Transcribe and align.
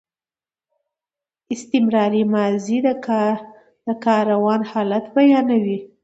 استمراري 1.53 2.21
ماضي 2.33 2.77
د 3.87 3.91
کار 4.05 4.23
روان 4.33 4.61
حالت 4.71 5.05
بیانوي. 5.15 5.77